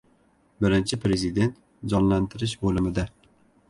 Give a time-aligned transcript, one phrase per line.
[0.63, 1.53] Birinchi prezident
[1.95, 3.11] jonlantirish bo‘limida